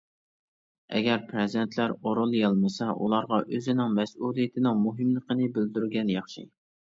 ئەگەر 0.99 1.19
پەرزەنتلەر 1.25 1.93
ئورۇنلىيالمىسا، 1.97 2.87
ئۇلارغا 2.95 3.39
ئۆزىنىڭ 3.57 3.93
مەسئۇلىيىتىنىڭ 3.99 4.83
مۇھىملىقىنى 4.89 5.51
بىلدۈرگەن 5.59 6.13
ياخشى. 6.17 6.47